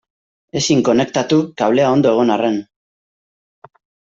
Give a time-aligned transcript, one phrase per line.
[0.61, 2.59] Ezin konektatu, klabea ondo egon arren.